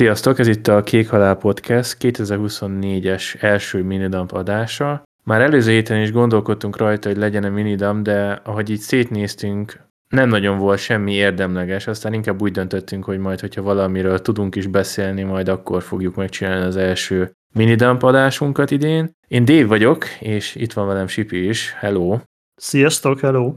Sziasztok, 0.00 0.38
ez 0.38 0.46
itt 0.46 0.66
a 0.66 0.82
Kék 0.82 1.08
Halál 1.08 1.34
Podcast 1.36 1.96
2024-es 2.00 3.42
első 3.42 3.82
minidump 3.82 4.32
adása. 4.32 5.02
Már 5.24 5.40
előző 5.40 5.70
héten 5.70 6.00
is 6.00 6.12
gondolkodtunk 6.12 6.76
rajta, 6.76 7.08
hogy 7.08 7.18
legyen 7.18 7.44
a 7.44 7.48
minidump, 7.48 8.02
de 8.02 8.40
ahogy 8.44 8.70
így 8.70 8.78
szétnéztünk, 8.78 9.80
nem 10.08 10.28
nagyon 10.28 10.58
volt 10.58 10.78
semmi 10.78 11.12
érdemleges, 11.12 11.86
aztán 11.86 12.12
inkább 12.12 12.42
úgy 12.42 12.52
döntöttünk, 12.52 13.04
hogy 13.04 13.18
majd, 13.18 13.40
hogyha 13.40 13.62
valamiről 13.62 14.18
tudunk 14.18 14.56
is 14.56 14.66
beszélni, 14.66 15.22
majd 15.22 15.48
akkor 15.48 15.82
fogjuk 15.82 16.14
megcsinálni 16.14 16.64
az 16.64 16.76
első 16.76 17.32
minidump 17.54 18.02
adásunkat 18.02 18.70
idén. 18.70 19.10
Én 19.28 19.44
Dave 19.44 19.66
vagyok, 19.66 20.04
és 20.20 20.54
itt 20.54 20.72
van 20.72 20.86
velem 20.86 21.06
Sipi 21.06 21.48
is. 21.48 21.72
Hello! 21.72 22.18
Sziasztok, 22.54 23.20
hello! 23.20 23.54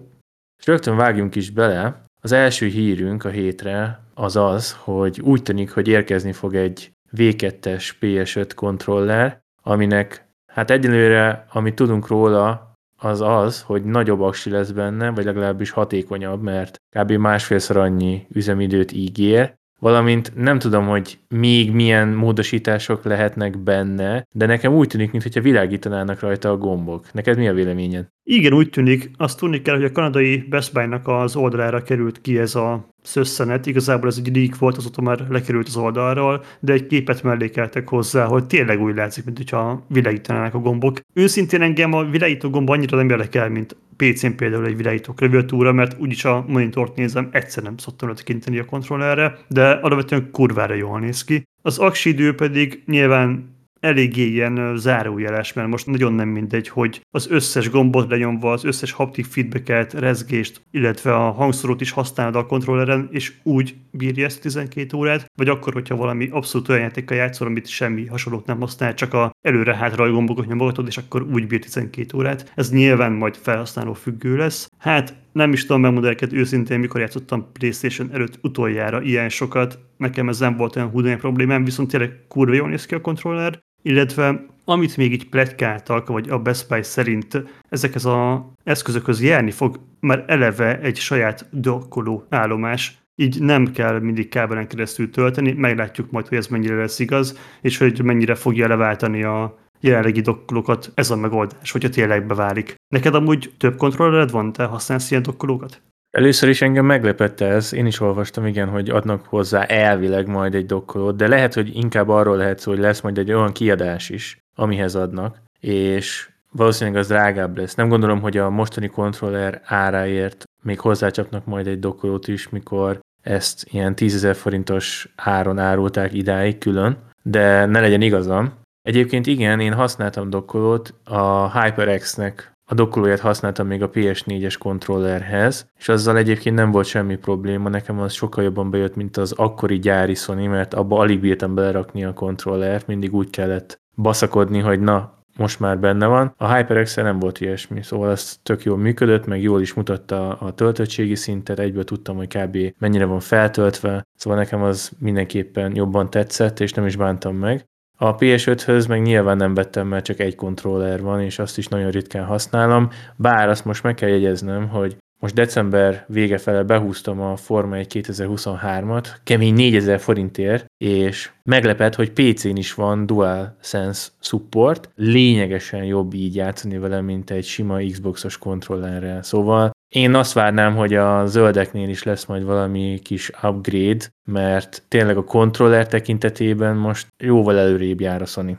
És 0.59 0.65
rögtön 0.65 0.95
vágjunk 0.95 1.35
is 1.35 1.49
bele. 1.49 2.05
Az 2.21 2.31
első 2.31 2.65
hírünk 2.65 3.25
a 3.25 3.29
hétre 3.29 4.02
az 4.14 4.36
az, 4.36 4.77
hogy 4.80 5.21
úgy 5.21 5.41
tűnik, 5.41 5.71
hogy 5.71 5.88
érkezni 5.88 6.32
fog 6.32 6.55
egy 6.55 6.91
V2-es 7.18 7.91
PS5 8.02 8.49
kontroller, 8.55 9.41
aminek 9.63 10.27
hát 10.48 10.71
egyelőre, 10.71 11.45
amit 11.52 11.76
tudunk 11.76 12.08
róla, 12.08 12.71
az 12.98 13.21
az, 13.21 13.62
hogy 13.62 13.84
nagyobb 13.84 14.21
aksi 14.21 14.49
lesz 14.49 14.71
benne, 14.71 15.09
vagy 15.09 15.26
legalábbis 15.26 15.70
hatékonyabb, 15.70 16.41
mert 16.41 16.81
kb. 16.98 17.12
másfélszer 17.12 17.77
annyi 17.77 18.27
üzemidőt 18.30 18.91
ígér, 18.91 19.54
valamint 19.80 20.32
nem 20.35 20.59
tudom, 20.59 20.88
hogy 20.88 21.20
még 21.27 21.71
milyen 21.71 22.07
módosítások 22.07 23.04
lehetnek 23.04 23.57
benne, 23.57 24.27
de 24.32 24.45
nekem 24.45 24.73
úgy 24.73 24.88
tűnik, 24.88 25.12
mintha 25.12 25.41
világítanának 25.41 26.20
rajta 26.20 26.49
a 26.49 26.57
gombok. 26.57 27.13
Neked 27.13 27.38
mi 27.38 27.48
a 27.48 27.54
véleményed? 27.54 28.07
Igen, 28.26 28.54
úgy 28.54 28.70
tűnik. 28.70 29.12
Azt 29.18 29.38
tudni 29.38 29.62
kell, 29.62 29.76
hogy 29.76 29.84
a 29.84 29.91
kanadai 29.91 30.38
Best 30.50 30.73
Buy-nak 30.73 31.08
az 31.08 31.36
oldalára 31.36 31.84
került 31.84 32.22
ki 32.22 32.38
ez 32.38 32.55
a 32.55 32.90
szösszenet. 33.02 33.66
Igazából 33.66 34.09
ez 34.09 34.22
egy 34.23 34.36
leak 34.36 34.58
volt, 34.58 34.77
azóta 34.77 35.02
már 35.02 35.26
lekerült 35.30 35.68
az 35.68 35.76
oldalról, 35.76 36.44
de 36.59 36.73
egy 36.73 36.88
képet 36.88 37.23
mellékeltek 37.23 37.90
hozzá, 37.90 38.26
hogy 38.26 38.46
tényleg 38.46 38.82
úgy 38.82 38.96
látszik, 38.96 39.26
mint 39.26 39.38
hogyha 39.38 39.85
világítanának 39.88 40.54
a 40.54 40.60
gombok. 40.60 40.99
Őszintén 41.13 41.62
engem 41.62 41.93
a 41.93 42.04
világító 42.04 42.49
gomb 42.49 42.70
annyira 42.70 42.98
nem 42.98 43.10
érdekel, 43.10 43.49
mint 43.49 43.76
PC-n 43.96 44.35
például 44.35 44.65
egy 44.65 44.77
világító 44.77 45.13
klaviatúra, 45.13 45.71
mert 45.71 45.99
úgyis 45.99 46.26
a 46.26 46.46
monitort 46.48 46.96
nézem, 46.96 47.30
egyszer 47.32 47.63
nem 47.63 47.77
szoktam 47.77 48.13
tekinteni 48.13 48.60
a 48.60 48.65
kontrollerre, 48.65 49.37
de 49.48 49.70
alapvetően 49.70 50.32
kurvára 50.32 50.74
jól 50.74 50.99
néz 50.99 51.24
ki. 51.24 51.43
Az 51.62 51.77
aksi 51.77 52.10
idő 52.10 52.35
pedig 52.35 52.84
nyilván 52.85 53.52
eléggé 53.84 54.26
ilyen 54.26 54.77
zárójeles, 54.77 55.53
mert 55.53 55.67
most 55.67 55.87
nagyon 55.87 56.13
nem 56.13 56.27
mindegy, 56.27 56.67
hogy 56.67 57.01
az 57.12 57.27
összes 57.29 57.70
gombot 57.70 58.09
lenyomva, 58.09 58.51
az 58.51 58.65
összes 58.65 58.91
haptik 58.91 59.25
feedbacket, 59.25 59.93
rezgést, 59.93 60.62
illetve 60.71 61.15
a 61.15 61.31
hangszórót 61.31 61.81
is 61.81 61.91
használod 61.91 62.35
a 62.35 62.45
kontrolleren, 62.45 63.07
és 63.12 63.34
úgy 63.43 63.75
bírja 63.91 64.25
ezt 64.25 64.41
12 64.41 64.97
órát, 64.97 65.25
vagy 65.35 65.50
akkor, 65.50 65.73
hogyha 65.73 65.95
valami 65.95 66.28
abszolút 66.31 66.69
olyan 66.69 66.81
játékkal 66.81 67.17
játszol, 67.17 67.47
amit 67.47 67.67
semmi 67.67 68.06
hasonlót 68.06 68.45
nem 68.45 68.59
használ, 68.59 68.94
csak 68.94 69.13
a 69.13 69.31
előre-hátra 69.41 70.12
gombokat 70.12 70.47
nyomogatod, 70.47 70.88
és 70.88 70.97
akkor 70.97 71.22
úgy 71.22 71.47
bír 71.47 71.59
12 71.59 72.18
órát. 72.18 72.51
Ez 72.56 72.72
nyilván 72.72 73.12
majd 73.12 73.35
felhasználó 73.35 73.94
függő 73.94 74.35
lesz. 74.35 74.69
Hát 74.78 75.16
nem 75.31 75.53
is 75.53 75.66
tudom 75.66 75.81
megmondani 75.81 76.13
neked 76.13 76.34
őszintén, 76.34 76.79
mikor 76.79 77.00
játszottam 77.00 77.51
PlayStation 77.51 78.09
előtt 78.13 78.40
utoljára 78.41 79.01
ilyen 79.01 79.29
sokat. 79.29 79.79
Nekem 79.97 80.29
ez 80.29 80.40
nem 80.40 80.56
volt 80.57 80.75
olyan 80.75 80.90
húdai 80.90 81.16
problémám, 81.16 81.63
viszont 81.63 81.90
tényleg 81.90 82.25
kurva 82.28 82.53
jól 82.53 82.69
néz 82.69 82.85
ki 82.85 82.95
a 82.95 83.01
kontroller, 83.01 83.62
illetve 83.84 84.45
amit 84.66 84.97
még 84.97 85.13
így 85.13 85.29
pletykáltak, 85.29 86.07
vagy 86.07 86.29
a 86.29 86.39
Best 86.39 86.67
Buy 86.67 86.84
szerint 86.84 87.44
ezekhez 87.69 88.06
az 88.06 88.40
eszközökhöz 88.63 89.22
járni 89.22 89.51
fog, 89.51 89.79
már 90.00 90.23
eleve 90.28 90.79
egy 90.79 90.97
saját 90.97 91.47
dokkoló 91.51 92.25
állomás, 92.29 92.97
így 93.16 93.41
nem 93.41 93.72
kell 93.72 94.00
mindig 94.00 94.29
kábelen 94.29 94.67
keresztül 94.67 95.09
tölteni, 95.09 95.51
meglátjuk 95.51 96.12
majd, 96.12 96.28
hogy 96.28 96.38
ez 96.38 96.47
mennyire 96.47 96.75
lesz 96.75 97.00
igaz, 97.00 97.40
és 97.62 97.78
hogy 97.78 98.03
mennyire 98.03 98.35
fogja 98.35 98.67
leváltani 98.67 99.23
a 99.23 99.57
jelenlegi 99.79 100.22
dokkolókat 100.22 100.91
ez 100.95 101.09
a 101.09 101.16
megoldás, 101.16 101.72
hogyha 101.72 101.90
tényleg 101.90 102.25
beválik. 102.25 102.75
Neked 102.88 103.16
amúgy 103.16 103.53
több 103.58 103.78
kontrollered 103.78 104.31
van, 104.31 104.52
te 104.52 104.63
használsz 104.63 105.12
ilyen 105.12 105.24
dokkolókat? 105.24 105.81
Először 106.18 106.50
is 106.50 106.62
engem 106.62 106.85
meglepette 106.85 107.47
ez, 107.47 107.74
én 107.74 107.85
is 107.85 108.00
olvastam, 108.00 108.46
igen, 108.46 108.69
hogy 108.69 108.90
adnak 108.90 109.25
hozzá 109.25 109.63
elvileg 109.63 110.28
majd 110.28 110.56
egy 110.56 110.66
dokkolót, 110.66 111.16
de 111.16 111.28
lehet, 111.28 111.53
hogy 111.53 111.75
inkább 111.75 112.09
arról 112.09 112.38
lehet 112.38 112.59
szó, 112.59 112.72
hogy 112.72 112.79
lesz 112.79 113.01
majd 113.01 113.18
egy 113.18 113.31
olyan 113.31 113.51
kiadás 113.51 114.09
is, 114.09 114.38
amihez 114.56 114.96
adnak, 114.96 115.41
és 115.59 116.29
valószínűleg 116.52 117.00
az 117.00 117.07
drágább 117.07 117.57
lesz. 117.57 117.75
Nem 117.75 117.90
gondolom, 117.90 118.22
hogy 118.22 118.38
a 118.38 118.50
mostani 118.50 118.88
kontroller 118.88 119.62
áráért 119.66 120.44
még 120.63 120.79
hozzácsapnak 120.79 121.46
majd 121.46 121.68
egy 121.68 121.79
dokkolót 121.79 122.28
is, 122.28 122.50
mikor 122.50 123.00
ezt 123.22 123.68
ilyen 123.72 123.96
10 123.96 124.28
forintos 124.34 125.13
áron 125.16 125.59
árulták 125.59 126.13
idáig 126.13 126.57
külön, 126.57 126.97
de 127.22 127.66
ne 127.66 127.79
legyen 127.79 128.02
igazam. 128.02 128.53
Egyébként 128.81 129.28
igen, 129.28 129.59
én 129.59 129.73
használtam 129.73 130.29
dokkolót, 130.29 130.94
a 131.03 131.62
HyperX-nek 131.62 132.53
a 132.73 132.75
dokkolóját 132.75 133.19
használtam 133.19 133.67
még 133.67 133.81
a 133.81 133.89
PS4-es 133.89 134.56
kontrollerhez, 134.59 135.69
és 135.78 135.89
azzal 135.89 136.17
egyébként 136.17 136.56
nem 136.56 136.72
volt 136.72 136.85
semmi 136.85 137.16
probléma, 137.16 137.69
nekem 137.69 138.00
az 138.00 138.13
sokkal 138.13 138.44
jobban 138.44 138.69
bejött, 138.69 138.95
mint 138.95 139.17
az 139.17 139.31
akkori 139.31 139.79
gyári 139.79 140.16
Sony, 140.16 140.50
mert 140.50 140.73
abba 140.73 140.97
alig 140.97 141.19
bírtam 141.19 141.56
belerakni 141.56 142.03
a 142.03 142.13
kontrollert, 142.13 142.88
mindig 142.88 143.13
úgy 143.13 143.29
kellett 143.29 143.81
baszakodni, 143.95 144.59
hogy 144.59 144.79
na, 144.79 145.13
most 145.38 145.59
már 145.59 145.79
benne 145.79 146.06
van. 146.06 146.34
A 146.38 146.53
hyperx 146.53 146.95
nem 146.95 147.19
volt 147.19 147.39
ilyesmi, 147.39 147.84
szóval 147.84 148.11
ez 148.11 148.38
tök 148.44 148.63
jól 148.63 148.78
működött, 148.78 149.25
meg 149.25 149.41
jól 149.41 149.61
is 149.61 149.73
mutatta 149.73 150.29
a 150.34 150.53
töltöttségi 150.53 151.16
szintet, 151.16 151.59
egyből 151.59 151.84
tudtam, 151.84 152.16
hogy 152.16 152.38
kb. 152.38 152.57
mennyire 152.78 153.05
van 153.05 153.19
feltöltve, 153.19 154.07
szóval 154.16 154.40
nekem 154.40 154.61
az 154.63 154.91
mindenképpen 155.00 155.75
jobban 155.75 156.09
tetszett, 156.09 156.59
és 156.59 156.73
nem 156.73 156.85
is 156.85 156.95
bántam 156.95 157.35
meg. 157.35 157.66
A 158.03 158.16
PS5-höz 158.16 158.88
meg 158.88 159.02
nyilván 159.02 159.38
nem 159.38 159.53
vettem, 159.53 159.88
mert 159.88 160.06
csak 160.06 160.19
egy 160.19 160.36
kontroller 160.36 161.02
van, 161.02 161.22
és 161.22 161.40
azt 161.40 161.58
is 161.58 161.68
nagyon 161.68 161.91
ritkán 161.91 162.25
használom, 162.25 162.90
bár 163.16 163.50
azt 163.50 163.66
most 163.66 163.84
meg 163.84 163.94
kell 163.94 164.09
jegyeznem, 164.09 164.68
hogy 164.68 164.97
most 165.23 165.35
december 165.35 166.06
vége 166.07 166.38
fele 166.38 166.63
behúztam 166.63 167.22
a 167.22 167.35
Forma 167.35 167.75
1 167.75 167.88
2023-at, 167.94 169.07
kemény 169.23 169.53
4000 169.53 170.00
forintért, 170.00 170.66
és 170.78 171.31
meglepett, 171.44 171.95
hogy 171.95 172.11
PC-n 172.11 172.56
is 172.56 172.73
van 172.73 173.06
DualSense 173.06 174.07
support, 174.19 174.89
lényegesen 174.95 175.84
jobb 175.84 176.13
így 176.13 176.35
játszani 176.35 176.78
vele, 176.78 177.01
mint 177.01 177.29
egy 177.29 177.45
sima 177.45 177.78
Xbox-os 177.78 178.38
kontrollerrel. 178.38 179.23
Szóval 179.23 179.72
én 179.89 180.13
azt 180.13 180.34
várnám, 180.34 180.75
hogy 180.75 180.94
a 180.94 181.25
zöldeknél 181.25 181.90
is 181.90 182.03
lesz 182.03 182.25
majd 182.25 182.44
valami 182.44 183.00
kis 183.03 183.31
upgrade, 183.44 184.05
mert 184.23 184.84
tényleg 184.88 185.17
a 185.17 185.23
kontroller 185.23 185.88
tekintetében 185.88 186.75
most 186.75 187.07
jóval 187.17 187.57
előrébb 187.57 188.01
jár 188.01 188.22
a 188.22 188.25
Sony. 188.25 188.57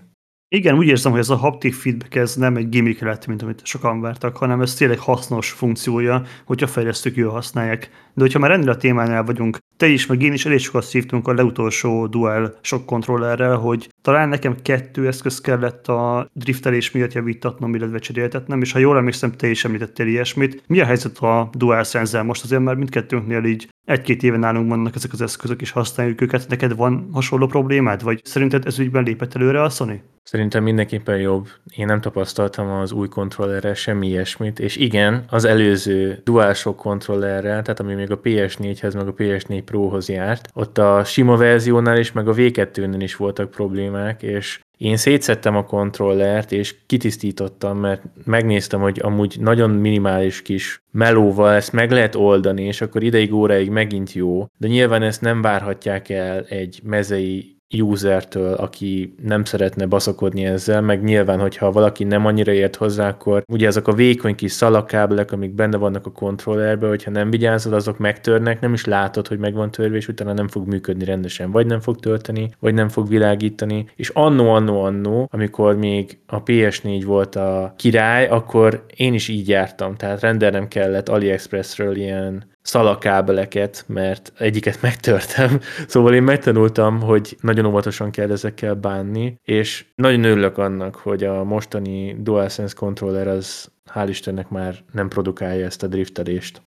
Igen, 0.54 0.76
úgy 0.76 0.87
érzem, 0.87 1.12
hogy 1.12 1.20
ez 1.20 1.31
a 1.31 1.37
haptic 1.37 1.76
feedback 1.76 2.15
ez 2.15 2.34
nem 2.34 2.56
egy 2.56 2.69
gimmick 2.69 3.00
lett, 3.00 3.26
mint 3.26 3.42
amit 3.42 3.66
sokan 3.66 4.00
vártak, 4.00 4.37
hanem 4.37 4.60
ez 4.60 4.75
tényleg 4.75 4.98
hasznos 4.98 5.50
funkciója, 5.50 6.22
hogyha 6.44 6.66
fejlesztők 6.66 7.16
jól 7.16 7.31
használják. 7.31 7.91
De 8.15 8.20
hogyha 8.20 8.38
már 8.38 8.50
ennél 8.50 8.69
a 8.69 8.76
témánál 8.76 9.25
vagyunk, 9.25 9.59
te 9.76 9.87
is, 9.87 10.06
meg 10.06 10.22
én 10.22 10.32
is 10.32 10.47
elég 10.47 10.59
sokat 10.59 10.84
szívtunk 10.84 11.28
a 11.28 11.34
leutolsó 11.34 12.06
Dual 12.06 12.59
Shock 12.60 12.87
kontrollerrel, 12.87 13.56
hogy 13.56 13.88
talán 14.03 14.28
nekem 14.28 14.56
kettő 14.62 15.06
eszköz 15.06 15.41
kellett 15.41 15.88
a 15.88 16.28
driftelés 16.32 16.91
miatt 16.91 17.12
javítatnom, 17.12 17.75
illetve 17.75 17.98
cseréltetnem, 17.98 18.60
és 18.60 18.72
ha 18.72 18.78
jól 18.78 18.97
emlékszem, 18.97 19.32
te 19.32 19.47
is 19.47 19.64
említettél 19.64 20.06
ilyesmit. 20.06 20.62
Mi 20.66 20.81
a 20.81 20.84
helyzet 20.84 21.19
a 21.19 21.50
Dual 21.53 21.84
sense 21.84 22.22
Most 22.22 22.44
azért 22.44 22.62
már 22.62 22.75
mindkettőnknél 22.75 23.44
így 23.44 23.69
egy-két 23.84 24.22
éve 24.22 24.37
nálunk 24.37 24.69
vannak 24.69 24.95
ezek 24.95 25.12
az 25.12 25.21
eszközök, 25.21 25.61
és 25.61 25.71
használjuk 25.71 26.21
őket. 26.21 26.49
Neked 26.49 26.77
van 26.77 27.09
hasonló 27.12 27.47
problémád, 27.47 28.03
vagy 28.03 28.21
szerinted 28.25 28.67
ez 28.67 28.78
ügyben 28.78 29.03
lépett 29.03 29.34
előre 29.34 29.62
a 29.62 29.69
Sony? 29.69 30.03
Szerintem 30.22 30.62
mindenképpen 30.62 31.19
jobb. 31.19 31.49
Én 31.77 31.87
nem 31.87 32.00
tapasztaltam 32.00 32.71
az 32.71 32.93
új 32.93 33.09
kontrollerrel 33.09 33.75
semmi 33.75 34.09
ilyesmit, 34.09 34.59
és 34.59 34.77
igen, 34.77 35.25
az 35.28 35.44
előző 35.44 36.21
DualShock 36.25 36.77
kontrollerrel, 36.77 37.62
tehát 37.62 37.81
ami 37.81 37.94
még 37.94 38.11
a 38.11 38.21
PS4-hez, 38.21 38.94
meg 38.94 39.09
a 39.09 39.15
PS4 39.15 39.62
Pro-hoz 39.65 40.09
járt, 40.09 40.49
ott 40.53 40.78
a 40.78 41.05
sima 41.05 41.37
verziónál 41.37 41.99
is, 41.99 42.12
meg 42.12 42.28
a 42.28 42.34
V2-nél 42.34 42.97
is 42.99 43.17
voltak 43.17 43.50
problémák, 43.50 44.23
és 44.23 44.61
én 44.76 44.97
szétszettem 44.97 45.56
a 45.56 45.65
kontrollert, 45.65 46.53
és 46.53 46.75
kitisztítottam, 46.87 47.79
mert 47.79 48.03
megnéztem, 48.25 48.81
hogy 48.81 49.00
amúgy 49.03 49.37
nagyon 49.41 49.71
minimális 49.71 50.43
kis 50.43 50.82
melóval 50.91 51.55
ezt 51.55 51.73
meg 51.73 51.91
lehet 51.91 52.15
oldani, 52.15 52.62
és 52.62 52.81
akkor 52.81 53.03
ideig 53.03 53.32
óráig 53.32 53.71
megint 53.71 54.12
jó, 54.12 54.47
de 54.59 54.69
nyilván 54.69 55.03
ezt 55.03 55.21
nem 55.21 55.43
várhatják 55.43 56.09
el 56.09 56.44
egy 56.44 56.81
mezei 56.82 57.55
usertől, 57.81 58.53
aki 58.53 59.15
nem 59.23 59.44
szeretne 59.44 59.87
baszakodni 59.87 60.44
ezzel, 60.44 60.81
meg 60.81 61.03
nyilván, 61.03 61.41
hogyha 61.41 61.73
valaki 61.73 62.05
nem 62.05 62.26
annyira 62.26 62.53
ért 62.53 62.76
hozzá, 62.76 63.09
akkor 63.09 63.43
ugye 63.47 63.67
ezek 63.67 63.88
a 63.88 63.93
vékony 63.93 64.35
kis 64.35 64.53
szalakábelek, 64.53 65.32
amik 65.32 65.55
benne 65.55 65.76
vannak 65.76 66.06
a 66.06 66.12
kontrollerben, 66.12 66.88
hogyha 66.88 67.11
nem 67.11 67.31
vigyázol, 67.31 67.75
azok 67.75 67.99
megtörnek, 67.99 68.61
nem 68.61 68.73
is 68.73 68.85
látod, 68.85 69.29
hogy 69.29 69.38
megvan 69.38 69.71
törve, 69.71 69.97
és 69.97 70.09
utána 70.09 70.32
nem 70.32 70.49
fog 70.49 70.67
működni 70.67 71.05
rendesen, 71.05 71.50
vagy 71.50 71.67
nem 71.67 71.81
fog 71.81 72.00
tölteni, 72.00 72.50
vagy 72.59 72.75
nem 72.75 72.88
fog 72.88 73.09
világítani. 73.09 73.87
És 73.97 74.09
annó, 74.09 74.50
annó, 74.50 74.82
annó, 74.82 75.29
amikor 75.32 75.77
még 75.77 76.19
a 76.27 76.43
PS4 76.43 77.03
volt 77.06 77.37
a 77.37 77.75
király, 77.77 78.27
akkor 78.27 78.85
én 78.97 79.15
is 79.15 79.29
így 79.29 79.49
jártam, 79.49 79.94
tehát 79.94 80.20
rendelnem 80.20 80.69
kellett 80.69 81.09
AliExpressről 81.09 81.97
ilyen 81.97 82.53
szalakábeleket, 82.64 83.84
mert 83.87 84.32
egyiket 84.38 84.82
megtörtem, 84.88 85.61
szóval 85.87 86.14
én 86.14 86.22
megtanultam, 86.22 87.00
hogy 87.00 87.37
nagyon 87.40 87.64
óvatosan 87.64 88.11
kell 88.11 88.31
ezekkel 88.31 88.75
bánni, 88.75 89.38
és 89.43 89.84
nagyon 89.94 90.25
örülök 90.25 90.58
annak, 90.58 90.94
hogy 90.94 91.25
a 91.25 91.44
mostani 91.44 92.16
DualSense 92.19 92.75
controller 92.76 93.28
az 93.28 93.72
hál' 93.94 94.06
Istennek 94.08 94.49
már 94.49 94.84
nem 94.93 95.08
produkálja 95.08 95.64
ezt 95.66 95.82
a 95.82 95.87
driftelést. 95.87 96.62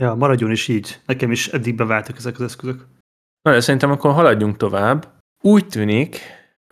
Ja, 0.00 0.14
maradjon 0.14 0.50
is 0.50 0.68
így. 0.68 1.00
Nekem 1.06 1.30
is 1.30 1.48
eddig 1.48 1.74
beváltak 1.74 2.16
ezek 2.16 2.34
az 2.34 2.42
eszközök. 2.42 2.86
Na, 3.42 3.52
de 3.52 3.60
szerintem 3.60 3.90
akkor 3.90 4.12
haladjunk 4.12 4.56
tovább. 4.56 5.18
Úgy 5.42 5.66
tűnik, 5.66 6.18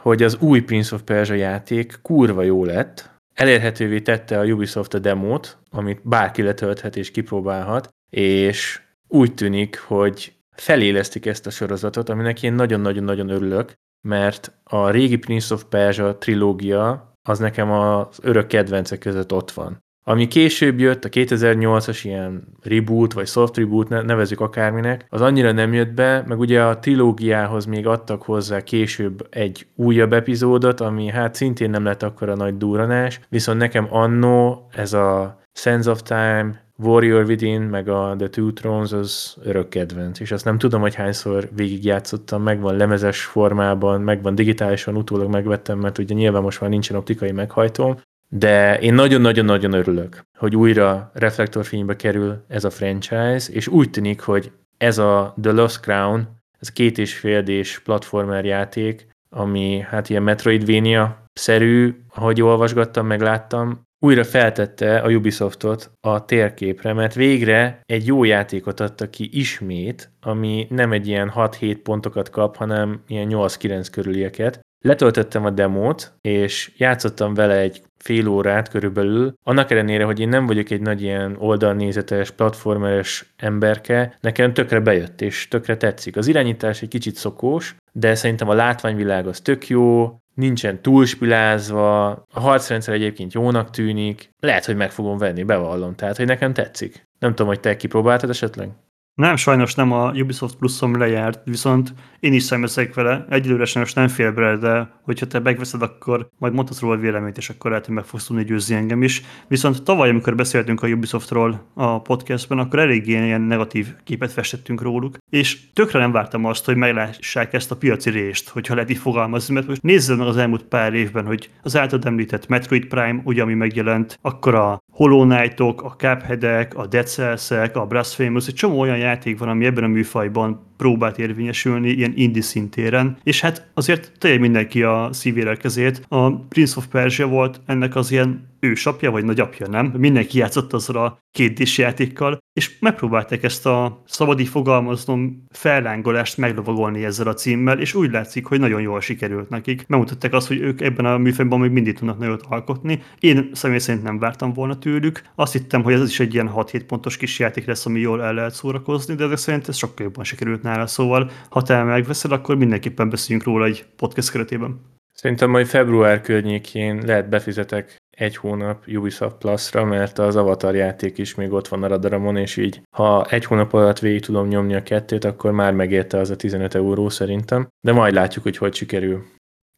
hogy 0.03 0.23
az 0.23 0.37
új 0.41 0.61
Prince 0.61 0.95
of 0.95 1.03
Persia 1.03 1.35
játék 1.35 1.99
kurva 2.03 2.43
jó 2.43 2.65
lett, 2.65 3.11
elérhetővé 3.35 4.01
tette 4.01 4.39
a 4.39 4.45
Ubisoft 4.45 4.95
a 4.95 4.99
demót, 4.99 5.59
amit 5.71 6.09
bárki 6.09 6.43
letölthet 6.43 6.97
és 6.97 7.11
kipróbálhat, 7.11 7.89
és 8.11 8.81
úgy 9.09 9.35
tűnik, 9.35 9.79
hogy 9.79 10.33
felélesztik 10.51 11.27
ezt 11.27 11.47
a 11.47 11.51
sorozatot, 11.51 12.09
aminek 12.09 12.43
én 12.43 12.53
nagyon-nagyon-nagyon 12.53 13.29
örülök, 13.29 13.73
mert 14.01 14.53
a 14.65 14.91
régi 14.91 15.17
Prince 15.17 15.55
of 15.55 15.65
Persia 15.65 16.17
trilógia 16.17 17.13
az 17.29 17.39
nekem 17.39 17.71
az 17.71 18.19
örök 18.23 18.47
kedvencek 18.47 18.99
között 18.99 19.33
ott 19.33 19.51
van. 19.51 19.79
Ami 20.05 20.29
később 20.29 20.79
jött, 20.79 21.05
a 21.05 21.09
2008-as 21.09 22.01
ilyen 22.03 22.49
reboot, 22.63 23.13
vagy 23.13 23.27
soft 23.27 23.57
reboot, 23.57 23.89
nevezük 23.89 24.41
akárminek, 24.41 25.07
az 25.09 25.21
annyira 25.21 25.53
nem 25.53 25.73
jött 25.73 25.93
be, 25.93 26.25
meg 26.27 26.39
ugye 26.39 26.63
a 26.63 26.79
trilógiához 26.79 27.65
még 27.65 27.87
adtak 27.87 28.23
hozzá 28.23 28.61
később 28.61 29.27
egy 29.31 29.67
újabb 29.75 30.13
epizódot, 30.13 30.81
ami 30.81 31.07
hát 31.07 31.35
szintén 31.35 31.71
nem 31.71 31.85
lett 31.85 32.03
akkora 32.03 32.35
nagy 32.35 32.57
duranás, 32.57 33.21
viszont 33.29 33.59
nekem 33.59 33.87
annó 33.91 34.69
ez 34.75 34.93
a 34.93 35.41
Sense 35.53 35.91
of 35.91 36.03
Time, 36.03 36.68
Warrior 36.83 37.25
Within, 37.25 37.61
meg 37.61 37.89
a 37.89 38.15
The 38.19 38.29
Two 38.29 38.53
Thrones 38.53 38.93
az 38.93 39.37
örök 39.43 39.69
kedvenc, 39.69 40.21
és 40.21 40.33
azt 40.33 40.45
nem 40.45 40.59
tudom, 40.59 40.81
hogy 40.81 40.95
hányszor 40.95 41.49
végigjátszottam, 41.55 42.43
megvan 42.43 42.77
lemezes 42.77 43.25
formában, 43.25 44.01
megvan 44.01 44.35
digitálisan, 44.35 44.97
utólag 44.97 45.31
megvettem, 45.31 45.79
mert 45.79 45.99
ugye 45.99 46.15
nyilván 46.15 46.43
most 46.43 46.61
már 46.61 46.71
nincsen 46.71 46.97
optikai 46.97 47.33
meghajtóm, 47.33 47.97
de 48.29 48.79
én 48.79 48.95
nagyon-nagyon-nagyon 48.95 49.73
örülök, 49.73 50.23
hogy 50.39 50.57
újra 50.57 51.11
reflektorfénybe 51.15 51.97
kerül 51.97 52.45
ez 52.49 52.65
a 52.65 52.71
franchise, 52.71 53.53
és 53.53 53.69
úgy 53.69 53.91
tűnik, 53.91 54.21
hogy 54.21 54.53
ez 54.77 54.99
a 54.99 55.35
The 55.41 55.53
Lost 55.53 55.81
Crown, 55.81 56.29
ez 56.59 56.69
a 56.69 56.73
két 56.75 56.99
és 56.99 57.19
fél 57.19 57.43
D-s 57.43 57.79
platformer 57.79 58.45
játék, 58.45 59.07
ami 59.31 59.81
hát 59.89 60.09
ilyen 60.09 60.23
Metroidvania-szerű, 60.23 61.95
ahogy 62.15 62.43
olvasgattam, 62.43 63.07
megláttam, 63.07 63.87
újra 63.99 64.25
feltette 64.25 64.99
a 64.99 65.11
Ubisoftot 65.11 65.91
a 66.01 66.25
térképre, 66.25 66.93
mert 66.93 67.15
végre 67.15 67.81
egy 67.87 68.07
jó 68.07 68.25
játékot 68.25 68.81
adta 68.81 69.11
ki 69.11 69.29
ismét, 69.33 70.11
ami 70.21 70.67
nem 70.71 70.93
egy 70.93 71.07
ilyen 71.07 71.33
6-7 71.35 71.79
pontokat 71.83 72.31
kap, 72.31 72.57
hanem 72.57 73.03
ilyen 73.07 73.29
8-9 73.31 73.87
körülieket. 73.93 74.61
Letöltöttem 74.81 75.45
a 75.45 75.51
demót, 75.51 76.13
és 76.21 76.73
játszottam 76.77 77.35
vele 77.35 77.57
egy 77.57 77.83
fél 77.97 78.29
órát 78.29 78.69
körülbelül, 78.69 79.33
annak 79.43 79.71
ellenére, 79.71 80.05
hogy 80.05 80.21
én 80.21 80.29
nem 80.29 80.47
vagyok 80.47 80.71
egy 80.71 80.81
nagy 80.81 81.03
ilyen 81.03 81.37
oldalnézetes, 81.39 82.31
platformeres 82.31 83.35
emberke, 83.37 84.17
nekem 84.21 84.53
tökre 84.53 84.81
bejött, 84.81 85.21
és 85.21 85.49
tökre 85.49 85.77
tetszik. 85.77 86.17
Az 86.17 86.27
irányítás 86.27 86.83
egy 86.83 86.89
kicsit 86.89 87.15
szokós, 87.15 87.77
de 87.93 88.15
szerintem 88.15 88.49
a 88.49 88.55
látványvilág 88.55 89.27
az 89.27 89.41
tök 89.41 89.69
jó, 89.69 90.17
nincsen 90.39 90.83
túlspilázva, 90.83 92.07
a 92.11 92.41
harcrendszer 92.41 92.95
egyébként 92.95 93.33
jónak 93.33 93.71
tűnik, 93.71 94.31
lehet, 94.41 94.65
hogy 94.65 94.77
meg 94.77 94.91
fogom 94.91 95.19
venni, 95.19 95.43
bevallom, 95.43 95.95
tehát, 95.95 96.17
hogy 96.17 96.27
nekem 96.27 96.53
tetszik. 96.53 97.07
Nem 97.19 97.31
tudom, 97.31 97.47
hogy 97.47 97.61
te 97.61 97.77
kipróbáltad 97.77 98.31
esetleg? 98.31 98.71
Nem, 99.19 99.37
sajnos 99.37 99.75
nem 99.75 99.93
a 99.93 100.11
Ubisoft 100.11 100.57
Pluszom 100.57 100.99
lejárt, 100.99 101.41
viszont 101.45 101.95
én 102.21 102.33
is 102.33 102.43
szemeszek 102.43 102.95
vele, 102.95 103.27
egyelőre 103.31 103.65
sajnos 103.65 103.93
nem 103.93 104.09
fél 104.09 104.33
bele, 104.33 104.57
de 104.57 104.91
hogyha 105.03 105.27
te 105.27 105.39
megveszed, 105.39 105.83
akkor 105.83 106.29
majd 106.39 106.53
mondhatsz 106.53 106.81
róla 106.81 106.97
véleményt, 106.97 107.37
és 107.37 107.49
akkor 107.49 107.71
lehet, 107.71 107.87
hogy 107.87 107.95
meg 107.95 108.05
fogsz 108.05 108.27
tudni 108.27 108.45
győzni 108.45 108.75
engem 108.75 109.03
is. 109.03 109.23
Viszont 109.49 109.83
tavaly, 109.83 110.09
amikor 110.09 110.35
beszéltünk 110.35 110.83
a 110.83 110.87
Ubisoftról 110.87 111.67
a 111.75 112.03
podcastben, 112.03 112.59
akkor 112.59 112.79
elég 112.79 113.07
ilyen 113.07 113.41
negatív 113.41 113.87
képet 114.05 114.33
festettünk 114.33 114.83
róluk, 114.83 115.17
és 115.31 115.73
tökre 115.73 115.99
nem 115.99 116.13
vártam 116.13 116.45
azt, 116.45 116.65
hogy 116.65 116.77
meglássák 116.77 117.53
ezt 117.53 117.71
a 117.71 117.77
piaci 117.77 118.11
részt, 118.11 118.49
hogyha 118.49 118.75
lehet 118.75 118.91
így 118.91 118.99
fogalmazni, 118.99 119.55
mert 119.55 119.67
most 119.67 119.83
nézzed 119.83 120.19
meg 120.19 120.27
az 120.27 120.37
elmúlt 120.37 120.63
pár 120.63 120.95
évben, 120.95 121.27
hogy 121.27 121.51
az 121.63 121.77
általad 121.77 122.07
említett 122.07 122.49
Metroid 122.49 122.87
Prime, 122.87 123.21
ugye 123.25 123.43
ami 123.43 123.55
megjelent, 123.55 124.19
akkor 124.23 124.55
a 124.55 124.83
Hollow 124.99 125.23
Knight-ok, 125.23 125.83
a 125.83 125.95
Cuphead-ek, 125.97 126.75
a 126.75 126.87
Dead 126.87 127.07
Cells-ek, 127.07 127.77
a 127.77 127.87
Blasphemous, 127.87 128.47
egy 128.47 128.55
csomó 128.55 128.81
olyan 128.81 128.97
játék 128.97 129.39
van, 129.39 129.49
ami 129.49 129.65
ebben 129.65 129.85
a 129.85 129.87
műfajban 129.87 130.68
próbált 130.79 131.19
érvényesülni 131.19 131.89
ilyen 131.89 132.13
indie 132.17 132.43
szintéren, 132.43 133.19
és 133.23 133.41
hát 133.41 133.71
azért 133.75 134.13
tényleg 134.19 134.41
mindenki 134.41 134.83
a 134.83 135.09
szívére 135.13 135.55
kezét. 135.57 136.05
A 136.09 136.33
Prince 136.33 136.75
of 136.77 136.87
Persia 136.87 137.27
volt 137.27 137.61
ennek 137.67 137.97
az 137.97 138.11
ilyen 138.11 138.47
ősapja, 138.61 139.11
vagy 139.11 139.25
nagyapja, 139.25 139.67
nem? 139.67 139.87
Mindenki 139.87 140.39
játszott 140.39 140.73
azzal 140.73 140.97
a 140.97 141.19
két 141.31 141.75
játékkal, 141.77 142.39
és 142.53 142.79
megpróbálták 142.81 143.43
ezt 143.43 143.67
a 143.67 144.03
szabadi 144.07 144.45
fogalmaznom 144.45 145.45
fellángolást 145.51 146.37
meglovagolni 146.37 147.05
ezzel 147.05 147.29
a 147.29 147.35
címmel, 147.35 147.81
és 147.81 147.95
úgy 147.95 148.11
látszik, 148.11 148.47
hogy 148.47 148.61
nagyon 148.61 148.81
jól 148.81 149.01
sikerült 149.01 149.49
nekik. 149.49 149.85
Megmutatták 149.87 150.33
azt, 150.33 150.49
hogy 150.49 150.61
ők 150.61 150.81
ebben 150.81 151.05
a 151.05 151.19
műfajban 151.19 151.61
még 151.61 151.71
mindig 151.71 151.95
tudnak 151.95 152.19
nagyot 152.19 152.45
alkotni. 152.49 153.03
Én 153.21 153.51
személy 153.53 153.79
szerint 153.79 154.05
nem 154.05 154.19
vártam 154.19 154.53
volna 154.53 154.79
tőlük. 154.79 155.23
Azt 155.35 155.53
hittem, 155.53 155.83
hogy 155.83 155.93
ez 155.93 156.09
is 156.09 156.21
egy 156.21 156.35
ilyen 156.35 156.51
6-7 156.55 156.83
pontos 156.87 157.17
kis 157.17 157.39
játék 157.39 157.67
lesz, 157.67 157.87
ami 157.87 158.01
jól 158.01 158.23
el 158.23 158.35
lehet 158.35 158.55
szórakozni, 158.55 159.15
de 159.15 159.25
ezek 159.25 159.37
szerint 159.37 159.69
ez 159.69 159.77
sokkal 159.77 160.05
jobban 160.05 160.25
sikerült 160.25 160.63
nála. 160.69 160.87
Szóval, 160.87 161.31
ha 161.49 161.63
te 161.63 161.83
megveszed, 161.83 162.33
akkor 162.33 162.57
mindenképpen 162.57 163.11
beszéljünk 163.11 163.47
róla 163.47 163.65
egy 163.65 163.87
podcast 163.97 164.31
keretében. 164.31 164.81
Szerintem 165.13 165.51
majd 165.51 165.67
február 165.67 166.21
környékén 166.21 167.03
lehet 167.07 167.29
befizetek 167.29 167.97
egy 168.11 168.37
hónap 168.37 168.85
Ubisoft 168.87 169.37
Plus-ra, 169.37 169.85
mert 169.85 170.19
az 170.19 170.37
Avatar 170.37 170.75
játék 170.75 171.19
is 171.19 171.35
még 171.35 171.53
ott 171.53 171.69
van 171.69 171.83
a 171.83 171.87
radaramon, 171.87 172.37
és 172.37 172.57
így 172.57 172.81
ha 172.97 173.25
egy 173.25 173.45
hónap 173.45 173.73
alatt 173.73 173.99
végig 173.99 174.21
tudom 174.21 174.49
nyomni 174.49 174.75
a 174.75 174.83
kettőt, 174.83 175.25
akkor 175.25 175.53
már 175.53 175.73
megérte 175.73 176.19
az 176.19 176.31
a 176.31 176.37
15 176.37 176.75
euró 176.75 177.09
szerintem, 177.09 177.69
de 177.81 177.93
majd 177.93 178.15
látjuk, 178.15 178.45
hogy 178.45 178.57
hogy 178.57 178.75
sikerül. 178.75 179.25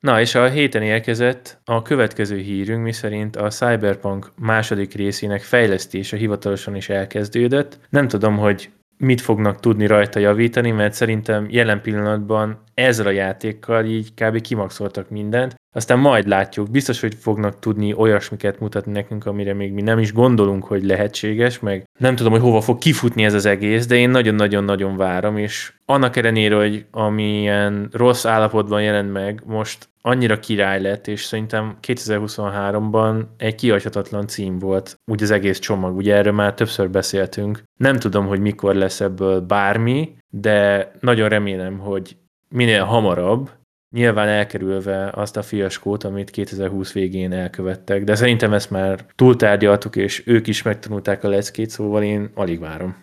Na, 0.00 0.20
és 0.20 0.34
a 0.34 0.48
héten 0.48 0.82
érkezett 0.82 1.60
a 1.64 1.82
következő 1.82 2.36
hírünk, 2.36 2.82
miszerint 2.82 3.36
a 3.36 3.48
Cyberpunk 3.48 4.30
második 4.36 4.94
részének 4.94 5.42
fejlesztése 5.42 6.16
hivatalosan 6.16 6.76
is 6.76 6.88
elkezdődött. 6.88 7.78
Nem 7.88 8.08
tudom, 8.08 8.36
hogy 8.36 8.70
mit 9.00 9.20
fognak 9.20 9.60
tudni 9.60 9.86
rajta 9.86 10.18
javítani, 10.18 10.70
mert 10.70 10.92
szerintem 10.92 11.46
jelen 11.50 11.80
pillanatban 11.80 12.58
ezzel 12.74 13.06
a 13.06 13.10
játékkal 13.10 13.84
így 13.84 14.14
kb. 14.14 14.40
kimaxoltak 14.40 15.10
mindent, 15.10 15.54
aztán 15.72 15.98
majd 15.98 16.28
látjuk, 16.28 16.70
biztos, 16.70 17.00
hogy 17.00 17.14
fognak 17.14 17.58
tudni 17.58 17.94
olyasmiket 17.94 18.60
mutatni 18.60 18.92
nekünk, 18.92 19.26
amire 19.26 19.54
még 19.54 19.72
mi 19.72 19.82
nem 19.82 19.98
is 19.98 20.12
gondolunk, 20.12 20.64
hogy 20.64 20.84
lehetséges, 20.84 21.60
meg 21.60 21.88
nem 21.98 22.16
tudom, 22.16 22.32
hogy 22.32 22.40
hova 22.40 22.60
fog 22.60 22.78
kifutni 22.78 23.24
ez 23.24 23.34
az 23.34 23.46
egész, 23.46 23.86
de 23.86 23.96
én 23.96 24.10
nagyon-nagyon-nagyon 24.10 24.96
várom, 24.96 25.36
és 25.36 25.72
annak 25.84 26.16
ellenére, 26.16 26.56
hogy 26.56 26.86
amilyen 26.90 27.88
rossz 27.92 28.24
állapotban 28.24 28.82
jelent 28.82 29.12
meg, 29.12 29.42
most 29.46 29.88
annyira 30.02 30.38
király 30.38 30.80
lett, 30.80 31.06
és 31.06 31.24
szerintem 31.24 31.76
2023-ban 31.86 33.22
egy 33.36 33.54
kihagyhatatlan 33.54 34.26
cím 34.26 34.58
volt, 34.58 35.00
úgy 35.10 35.22
az 35.22 35.30
egész 35.30 35.58
csomag, 35.58 35.96
ugye 35.96 36.14
erről 36.14 36.32
már 36.32 36.54
többször 36.54 36.90
beszéltünk. 36.90 37.62
Nem 37.76 37.96
tudom, 37.96 38.26
hogy 38.26 38.40
mikor 38.40 38.74
lesz 38.74 39.00
ebből 39.00 39.40
bármi, 39.40 40.16
de 40.28 40.90
nagyon 41.00 41.28
remélem, 41.28 41.78
hogy 41.78 42.16
minél 42.48 42.84
hamarabb, 42.84 43.50
nyilván 43.90 44.28
elkerülve 44.28 45.10
azt 45.14 45.36
a 45.36 45.42
fiaskót, 45.42 46.04
amit 46.04 46.30
2020 46.30 46.92
végén 46.92 47.32
elkövettek, 47.32 48.04
de 48.04 48.14
szerintem 48.14 48.52
ezt 48.52 48.70
már 48.70 49.04
túltárgyaltuk, 49.14 49.96
és 49.96 50.22
ők 50.26 50.46
is 50.46 50.62
megtanulták 50.62 51.24
a 51.24 51.28
leckét, 51.28 51.70
szóval 51.70 52.02
én 52.02 52.30
alig 52.34 52.60
várom. 52.60 52.96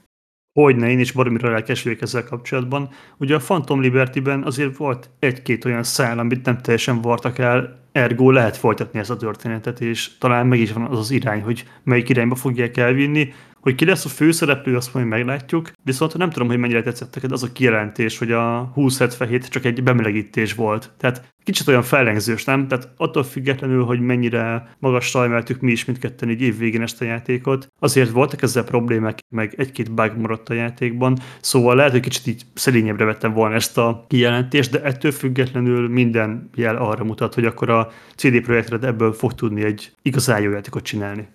Hogyne, 0.59 0.89
én 0.89 0.99
is 0.99 1.11
baromira 1.11 1.51
lelkes 1.51 1.83
vagyok 1.83 2.01
ezzel 2.01 2.23
kapcsolatban. 2.23 2.89
Ugye 3.17 3.35
a 3.35 3.39
Phantom 3.39 3.81
Liberty-ben 3.81 4.43
azért 4.43 4.77
volt 4.77 5.09
egy-két 5.19 5.65
olyan 5.65 5.83
szál, 5.83 6.19
amit 6.19 6.45
nem 6.45 6.57
teljesen 6.57 7.01
vartak 7.01 7.37
el, 7.37 7.79
ergo 7.91 8.31
lehet 8.31 8.57
folytatni 8.57 8.99
ezt 8.99 9.09
a 9.09 9.17
történetet, 9.17 9.81
és 9.81 10.17
talán 10.17 10.47
meg 10.47 10.59
is 10.59 10.71
van 10.71 10.83
az 10.83 10.99
az 10.99 11.11
irány, 11.11 11.41
hogy 11.41 11.65
melyik 11.83 12.09
irányba 12.09 12.35
fogják 12.35 12.77
elvinni. 12.77 13.33
Hogy 13.67 13.75
ki 13.75 13.85
lesz 13.85 14.05
a 14.05 14.09
főszereplő, 14.09 14.75
azt 14.75 14.93
majd 14.93 15.05
meglátjuk, 15.05 15.71
viszont 15.83 16.17
nem 16.17 16.29
tudom, 16.29 16.47
hogy 16.47 16.57
mennyire 16.57 16.81
tetszett 16.81 17.15
neked 17.15 17.31
az 17.31 17.43
a 17.43 17.51
kijelentés, 17.51 18.17
hogy 18.17 18.31
a 18.31 18.71
2077 18.75 19.47
csak 19.47 19.65
egy 19.65 19.83
bemelegítés 19.83 20.53
volt. 20.53 20.91
Tehát 20.97 21.33
kicsit 21.43 21.67
olyan 21.67 21.81
fellengzős, 21.81 22.43
nem? 22.43 22.67
Tehát 22.67 22.89
attól 22.97 23.23
függetlenül, 23.23 23.83
hogy 23.83 23.99
mennyire 23.99 24.75
magasra 24.79 25.23
emeltük 25.23 25.61
mi 25.61 25.71
is 25.71 25.85
mindketten 25.85 26.29
egy 26.29 26.41
év 26.41 26.57
végén 26.57 26.81
ezt 26.81 27.01
a 27.01 27.05
játékot, 27.05 27.67
azért 27.79 28.09
voltak 28.09 28.41
ezzel 28.41 28.63
problémák, 28.63 29.19
meg 29.29 29.53
egy-két 29.57 29.91
bug 29.91 30.17
maradt 30.17 30.49
a 30.49 30.53
játékban, 30.53 31.17
szóval 31.41 31.75
lehet, 31.75 31.91
hogy 31.91 32.01
kicsit 32.01 32.27
így 32.27 32.45
szelényebbre 32.53 33.05
vettem 33.05 33.33
volna 33.33 33.55
ezt 33.55 33.77
a 33.77 34.05
kijelentést, 34.07 34.71
de 34.71 34.81
ettől 34.81 35.11
függetlenül 35.11 35.89
minden 35.89 36.49
jel 36.55 36.75
arra 36.75 37.03
mutat, 37.03 37.33
hogy 37.33 37.45
akkor 37.45 37.69
a 37.69 37.91
CD 38.15 38.41
Projektred 38.41 38.83
ebből 38.83 39.13
fog 39.13 39.33
tudni 39.33 39.63
egy 39.63 39.91
igazán 40.01 40.41
jó 40.41 40.51
játékot 40.51 40.83
csinálni. 40.83 41.27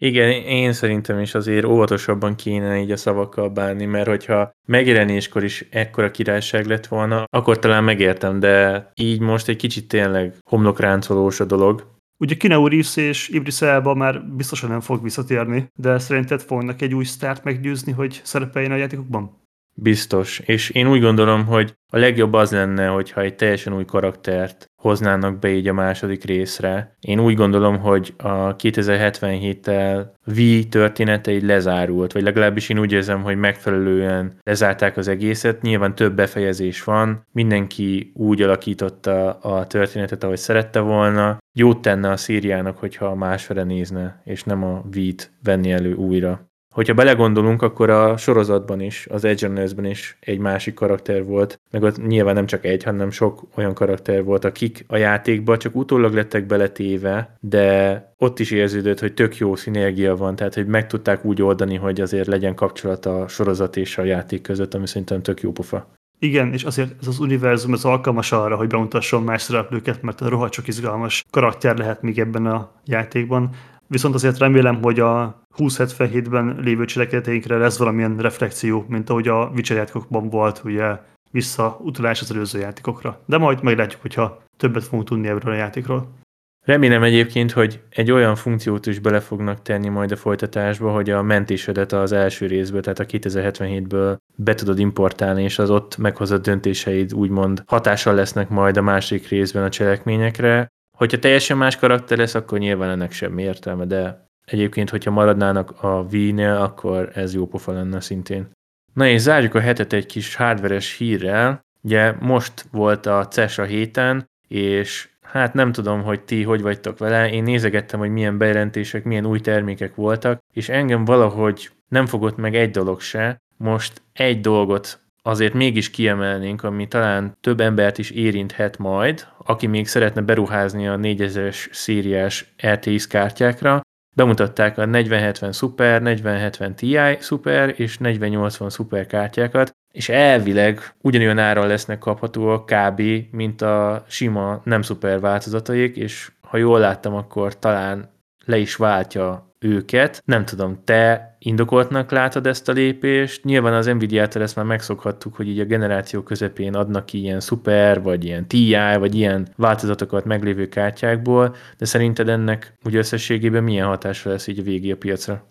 Igen, 0.00 0.30
én 0.30 0.72
szerintem 0.72 1.20
is 1.20 1.34
azért 1.34 1.64
óvatosabban 1.64 2.34
kéne 2.34 2.80
így 2.80 2.90
a 2.90 2.96
szavakkal 2.96 3.48
bánni, 3.48 3.84
mert 3.84 4.08
hogyha 4.08 4.50
megjelenéskor 4.66 5.44
is 5.44 5.66
ekkora 5.70 6.10
királyság 6.10 6.66
lett 6.66 6.86
volna, 6.86 7.24
akkor 7.30 7.58
talán 7.58 7.84
megértem, 7.84 8.40
de 8.40 8.90
így 8.94 9.20
most 9.20 9.48
egy 9.48 9.56
kicsit 9.56 9.88
tényleg 9.88 10.34
homlokráncolós 10.50 11.40
a 11.40 11.44
dolog. 11.44 11.96
Ugye 12.20 12.34
Kineau 12.34 12.68
Reeves 12.68 12.96
és 12.96 13.28
Ibris 13.28 13.62
Elba 13.62 13.94
már 13.94 14.24
biztosan 14.24 14.70
nem 14.70 14.80
fog 14.80 15.02
visszatérni, 15.02 15.68
de 15.74 15.98
szerinted 15.98 16.40
fognak 16.40 16.82
egy 16.82 16.94
új 16.94 17.04
sztárt 17.04 17.44
meggyőzni, 17.44 17.92
hogy 17.92 18.20
szerepeljen 18.24 18.72
a 18.72 18.76
játékokban? 18.76 19.46
Biztos. 19.80 20.38
És 20.38 20.70
én 20.70 20.88
úgy 20.88 21.00
gondolom, 21.00 21.46
hogy 21.46 21.74
a 21.92 21.98
legjobb 21.98 22.32
az 22.32 22.50
lenne, 22.50 22.86
hogyha 22.86 23.20
egy 23.20 23.34
teljesen 23.34 23.74
új 23.74 23.84
karaktert 23.84 24.70
hoznának 24.76 25.38
be 25.38 25.48
így 25.50 25.68
a 25.68 25.72
második 25.72 26.24
részre. 26.24 26.96
Én 27.00 27.20
úgy 27.20 27.34
gondolom, 27.34 27.78
hogy 27.78 28.14
a 28.16 28.56
2077-tel 28.56 30.06
V 30.24 30.40
története 30.68 31.32
így 31.32 31.42
lezárult, 31.42 32.12
vagy 32.12 32.22
legalábbis 32.22 32.68
én 32.68 32.78
úgy 32.78 32.92
érzem, 32.92 33.22
hogy 33.22 33.36
megfelelően 33.36 34.40
lezárták 34.42 34.96
az 34.96 35.08
egészet. 35.08 35.62
Nyilván 35.62 35.94
több 35.94 36.14
befejezés 36.14 36.84
van, 36.84 37.26
mindenki 37.32 38.12
úgy 38.14 38.42
alakította 38.42 39.32
a 39.32 39.66
történetet, 39.66 40.24
ahogy 40.24 40.36
szerette 40.36 40.80
volna. 40.80 41.38
Jót 41.52 41.82
tenne 41.82 42.10
a 42.10 42.16
Szíriának, 42.16 42.78
hogyha 42.78 43.14
másfele 43.14 43.64
nézne, 43.64 44.20
és 44.24 44.42
nem 44.42 44.64
a 44.64 44.82
V-t 44.90 45.32
venni 45.42 45.72
elő 45.72 45.94
újra. 45.94 46.47
Hogyha 46.74 46.94
belegondolunk, 46.94 47.62
akkor 47.62 47.90
a 47.90 48.16
sorozatban 48.16 48.80
is, 48.80 49.06
az 49.10 49.24
Edge 49.24 49.64
is 49.82 50.16
egy 50.20 50.38
másik 50.38 50.74
karakter 50.74 51.24
volt, 51.24 51.60
meg 51.70 51.82
ott 51.82 52.06
nyilván 52.06 52.34
nem 52.34 52.46
csak 52.46 52.64
egy, 52.64 52.82
hanem 52.82 53.10
sok 53.10 53.42
olyan 53.54 53.74
karakter 53.74 54.24
volt, 54.24 54.44
akik 54.44 54.84
a 54.88 54.96
játékba 54.96 55.56
csak 55.56 55.76
utólag 55.76 56.14
lettek 56.14 56.46
beletéve, 56.46 57.36
de 57.40 58.14
ott 58.18 58.38
is 58.38 58.50
érződött, 58.50 59.00
hogy 59.00 59.14
tök 59.14 59.36
jó 59.36 59.56
szinergia 59.56 60.16
van, 60.16 60.36
tehát 60.36 60.54
hogy 60.54 60.66
meg 60.66 60.86
tudták 60.86 61.24
úgy 61.24 61.42
oldani, 61.42 61.76
hogy 61.76 62.00
azért 62.00 62.26
legyen 62.26 62.54
kapcsolat 62.54 63.06
a 63.06 63.28
sorozat 63.28 63.76
és 63.76 63.98
a 63.98 64.04
játék 64.04 64.42
között, 64.42 64.74
ami 64.74 64.86
szerintem 64.86 65.22
tök 65.22 65.40
jó 65.40 65.52
pofa. 65.52 65.96
Igen, 66.18 66.52
és 66.52 66.64
azért 66.64 66.94
ez 67.00 67.06
az 67.06 67.18
univerzum 67.18 67.72
ez 67.72 67.84
alkalmas 67.84 68.32
arra, 68.32 68.56
hogy 68.56 68.68
bemutasson 68.68 69.22
más 69.22 69.42
szereplőket, 69.42 70.02
mert 70.02 70.20
a 70.20 70.28
rohadt 70.28 70.52
sok 70.52 70.68
izgalmas 70.68 71.24
karakter 71.30 71.76
lehet 71.76 72.02
még 72.02 72.18
ebben 72.18 72.46
a 72.46 72.70
játékban. 72.84 73.50
Viszont 73.88 74.14
azért 74.14 74.38
remélem, 74.38 74.82
hogy 74.82 75.00
a 75.00 75.42
2077-ben 75.56 76.56
lévő 76.60 76.84
cselekedeteinkre 76.84 77.56
lesz 77.56 77.78
valamilyen 77.78 78.16
reflexió, 78.16 78.84
mint 78.88 79.10
ahogy 79.10 79.28
a 79.28 79.50
Witcher 79.54 79.76
játékokban 79.76 80.28
volt, 80.28 80.60
ugye 80.64 80.96
visszautalás 81.30 82.20
az 82.20 82.30
előző 82.30 82.58
játékokra. 82.58 83.20
De 83.26 83.38
majd 83.38 83.62
meglátjuk, 83.62 84.00
hogyha 84.00 84.42
többet 84.56 84.84
fogunk 84.84 85.08
tudni 85.08 85.28
ebből 85.28 85.52
a 85.52 85.56
játékról. 85.56 86.16
Remélem 86.64 87.02
egyébként, 87.02 87.52
hogy 87.52 87.80
egy 87.90 88.10
olyan 88.10 88.34
funkciót 88.34 88.86
is 88.86 88.98
bele 88.98 89.20
fognak 89.20 89.62
tenni 89.62 89.88
majd 89.88 90.12
a 90.12 90.16
folytatásba, 90.16 90.90
hogy 90.90 91.10
a 91.10 91.22
mentésedet 91.22 91.92
az 91.92 92.12
első 92.12 92.46
részből, 92.46 92.80
tehát 92.80 92.98
a 92.98 93.04
2077-ből 93.04 94.16
be 94.36 94.54
tudod 94.54 94.78
importálni, 94.78 95.42
és 95.42 95.58
az 95.58 95.70
ott 95.70 95.96
meghozott 95.96 96.42
döntéseid 96.42 97.14
úgymond 97.14 97.62
hatással 97.66 98.14
lesznek 98.14 98.48
majd 98.48 98.76
a 98.76 98.82
másik 98.82 99.28
részben 99.28 99.62
a 99.62 99.68
cselekményekre. 99.68 100.68
Hogyha 100.98 101.18
teljesen 101.18 101.56
más 101.56 101.76
karakter 101.76 102.18
lesz, 102.18 102.34
akkor 102.34 102.58
nyilván 102.58 102.90
ennek 102.90 103.12
semmi 103.12 103.42
értelme, 103.42 103.84
de 103.84 104.26
egyébként, 104.44 104.90
hogyha 104.90 105.10
maradnának 105.10 105.82
a 105.82 106.06
Wii-nél, 106.12 106.54
akkor 106.54 107.10
ez 107.14 107.34
jó 107.34 107.46
pofa 107.46 107.72
lenne 107.72 108.00
szintén. 108.00 108.48
Na 108.94 109.06
és 109.06 109.20
zárjuk 109.20 109.54
a 109.54 109.60
hetet 109.60 109.92
egy 109.92 110.06
kis 110.06 110.34
hardveres 110.34 110.96
hírrel. 110.96 111.60
Ugye 111.82 112.12
most 112.20 112.66
volt 112.70 113.06
a 113.06 113.28
CES 113.28 113.58
a 113.58 113.64
héten, 113.64 114.28
és 114.48 115.08
hát 115.22 115.54
nem 115.54 115.72
tudom, 115.72 116.02
hogy 116.02 116.20
ti 116.20 116.42
hogy 116.42 116.62
vagytok 116.62 116.98
vele, 116.98 117.30
én 117.30 117.42
nézegettem, 117.42 117.98
hogy 117.98 118.10
milyen 118.10 118.38
bejelentések, 118.38 119.04
milyen 119.04 119.26
új 119.26 119.40
termékek 119.40 119.94
voltak, 119.94 120.38
és 120.52 120.68
engem 120.68 121.04
valahogy 121.04 121.70
nem 121.88 122.06
fogott 122.06 122.36
meg 122.36 122.54
egy 122.54 122.70
dolog 122.70 123.00
se. 123.00 123.38
Most 123.56 124.02
egy 124.12 124.40
dolgot 124.40 125.00
azért 125.28 125.54
mégis 125.54 125.90
kiemelnénk, 125.90 126.62
ami 126.62 126.88
talán 126.88 127.36
több 127.40 127.60
embert 127.60 127.98
is 127.98 128.10
érinthet 128.10 128.78
majd, 128.78 129.26
aki 129.44 129.66
még 129.66 129.86
szeretne 129.86 130.20
beruházni 130.20 130.88
a 130.88 130.96
4000-es 130.96 131.72
szériás 131.72 132.54
RTX 132.66 133.06
kártyákra, 133.06 133.80
bemutatták 134.16 134.78
a 134.78 134.84
4070 134.84 135.52
Super, 135.52 136.02
4070 136.02 136.74
Ti 136.74 136.98
Super 137.20 137.74
és 137.76 137.98
4080 137.98 138.70
Super 138.70 139.06
kártyákat, 139.06 139.70
és 139.92 140.08
elvileg 140.08 140.94
ugyanolyan 141.00 141.38
áron 141.38 141.66
lesznek 141.66 141.98
kaphatóak 141.98 142.66
kb. 142.66 143.02
mint 143.30 143.62
a 143.62 144.04
sima 144.08 144.60
nem 144.64 144.82
szuper 144.82 145.20
változataik, 145.20 145.96
és 145.96 146.30
ha 146.40 146.56
jól 146.56 146.78
láttam, 146.78 147.14
akkor 147.14 147.58
talán 147.58 148.10
le 148.44 148.58
is 148.58 148.76
váltja 148.76 149.47
őket. 149.60 150.22
Nem 150.24 150.44
tudom, 150.44 150.78
te 150.84 151.36
indokoltnak 151.38 152.10
látod 152.10 152.46
ezt 152.46 152.68
a 152.68 152.72
lépést? 152.72 153.44
Nyilván 153.44 153.74
az 153.74 153.86
Nvidia-től 153.86 154.42
ezt 154.42 154.56
már 154.56 154.64
megszokhattuk, 154.64 155.34
hogy 155.34 155.48
így 155.48 155.60
a 155.60 155.64
generáció 155.64 156.22
közepén 156.22 156.74
adnak 156.74 157.12
ilyen 157.12 157.40
szuper, 157.40 158.02
vagy 158.02 158.24
ilyen 158.24 158.48
TI, 158.48 158.76
vagy 158.98 159.14
ilyen 159.14 159.48
változatokat 159.56 160.24
meglévő 160.24 160.68
kártyákból, 160.68 161.56
de 161.78 161.84
szerinted 161.84 162.28
ennek 162.28 162.74
úgy 162.84 162.96
összességében 162.96 163.62
milyen 163.62 163.86
hatása 163.86 164.30
lesz 164.30 164.46
így 164.46 164.58
a 164.58 164.62
végé 164.62 164.90
a 164.90 164.96
piacra? 164.96 165.46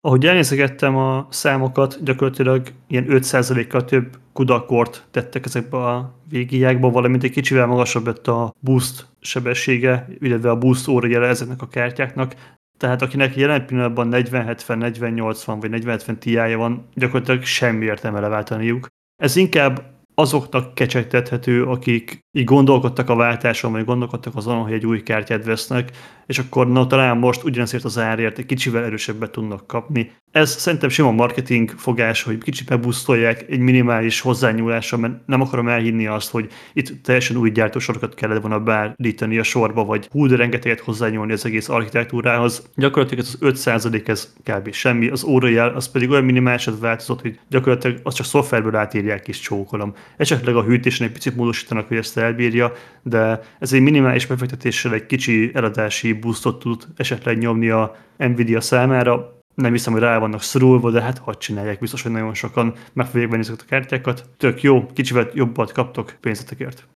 Ahogy 0.00 0.26
elnézegettem 0.26 0.96
a 0.96 1.26
számokat, 1.30 2.02
gyakorlatilag 2.02 2.66
ilyen 2.88 3.06
5%-kal 3.08 3.84
több 3.84 4.18
kudakort 4.32 5.06
tettek 5.10 5.44
ezekbe 5.44 5.76
a 5.76 6.14
végiákba, 6.28 6.90
valamint 6.90 7.22
egy 7.22 7.30
kicsivel 7.30 7.66
magasabb 7.66 8.06
lett 8.06 8.28
a 8.28 8.54
boost 8.60 9.06
sebessége, 9.20 10.06
illetve 10.18 10.50
a 10.50 10.58
boost 10.58 10.88
óra 10.88 11.26
ezeknek 11.26 11.62
a 11.62 11.68
kártyáknak, 11.68 12.34
tehát 12.76 13.02
akinek 13.02 13.36
jelen 13.36 13.66
pillanatban 13.66 14.08
40-70, 14.12 14.56
40-80 14.66 15.56
vagy 15.60 15.84
40-70 15.84 16.18
ti 16.18 16.36
van, 16.54 16.88
gyakorlatilag 16.94 17.42
semmi 17.42 17.84
értelme 17.84 18.20
leváltaniuk. 18.20 18.86
Ez 19.16 19.36
inkább 19.36 19.93
azoknak 20.14 20.74
kecsegtethető, 20.74 21.64
akik 21.64 22.24
így 22.32 22.44
gondolkodtak 22.44 23.10
a 23.10 23.14
váltáson, 23.14 23.72
vagy 23.72 23.84
gondolkodtak 23.84 24.36
azon, 24.36 24.62
hogy 24.62 24.72
egy 24.72 24.86
új 24.86 25.02
kártyát 25.02 25.44
vesznek, 25.44 25.90
és 26.26 26.38
akkor 26.38 26.68
na 26.68 26.86
talán 26.86 27.16
most 27.16 27.44
ugyanazért 27.44 27.84
az 27.84 27.98
árért 27.98 28.38
egy 28.38 28.46
kicsivel 28.46 28.84
erősebbet 28.84 29.30
tudnak 29.30 29.66
kapni. 29.66 30.10
Ez 30.30 30.50
szerintem 30.50 30.88
sima 30.88 31.10
marketing 31.10 31.70
fogás, 31.70 32.22
hogy 32.22 32.38
kicsit 32.38 32.68
megbusztolják 32.68 33.44
egy 33.48 33.58
minimális 33.58 34.20
hozzányúlással, 34.20 34.98
mert 34.98 35.26
nem 35.26 35.40
akarom 35.40 35.68
elhinni 35.68 36.06
azt, 36.06 36.30
hogy 36.30 36.48
itt 36.72 37.02
teljesen 37.02 37.36
új 37.36 37.50
gyártósorokat 37.50 38.14
kellett 38.14 38.40
volna 38.40 38.60
beállítani 38.60 39.38
a 39.38 39.42
sorba, 39.42 39.84
vagy 39.84 40.08
hú, 40.10 40.26
de 40.26 40.36
rengeteget 40.36 40.80
hozzányúlni 40.80 41.32
az 41.32 41.46
egész 41.46 41.68
architektúrához. 41.68 42.70
Gyakorlatilag 42.74 43.24
ez 43.24 43.36
az 43.40 43.64
5% 43.64 44.08
ez 44.08 44.34
kb. 44.44 44.72
semmi, 44.72 45.08
az 45.08 45.24
órajel 45.24 45.74
az 45.74 45.90
pedig 45.90 46.10
olyan 46.10 46.24
minimálisat 46.24 46.78
változott, 46.78 47.20
hogy 47.20 47.38
gyakorlatilag 47.48 48.00
azt 48.02 48.16
csak 48.16 48.26
szoftverből 48.26 48.76
átírják 48.76 49.28
is 49.28 49.40
csókolom. 49.40 49.94
Esetleg 50.16 50.56
a 50.56 50.62
hűtésen 50.62 51.06
egy 51.06 51.12
picit 51.12 51.36
módosítanak, 51.36 51.88
hogy 51.88 51.96
ezt 51.96 52.18
elbírja, 52.18 52.72
de 53.02 53.40
ez 53.58 53.72
egy 53.72 53.80
minimális 53.80 54.26
befektetéssel 54.26 54.92
egy 54.92 55.06
kicsi 55.06 55.50
eladási 55.54 56.12
boostot 56.12 56.58
tud 56.58 56.86
esetleg 56.96 57.38
nyomni 57.38 57.68
a 57.68 57.96
Nvidia 58.16 58.60
számára. 58.60 59.38
Nem 59.54 59.72
hiszem, 59.72 59.92
hogy 59.92 60.02
rá 60.02 60.18
vannak 60.18 60.42
szorulva, 60.42 60.90
de 60.90 61.00
hát 61.00 61.18
hadd 61.18 61.38
csinálják, 61.38 61.78
biztos, 61.78 62.02
hogy 62.02 62.12
nagyon 62.12 62.34
sokan 62.34 62.74
meg 62.92 63.06
fogják 63.06 63.30
venni 63.30 63.42
ezeket 63.42 63.60
a 63.60 63.68
kártyákat. 63.68 64.28
Tök 64.36 64.62
jó, 64.62 64.86
kicsivel 64.86 65.30
jobbat 65.34 65.72
kaptok 65.72 66.14
pénzetekért. 66.20 66.88